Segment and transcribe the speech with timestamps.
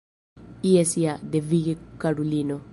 [0.69, 2.63] Jes ja, devige, karulino.